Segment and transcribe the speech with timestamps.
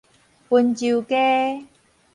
[0.49, 1.67] 溫州街